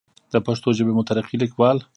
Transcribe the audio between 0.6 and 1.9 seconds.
ژبې مترقي ليکوال